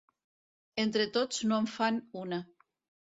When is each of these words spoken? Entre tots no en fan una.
Entre 0.85 1.05
tots 1.17 1.43
no 1.51 1.61
en 1.65 1.69
fan 1.77 2.01
una. 2.23 2.41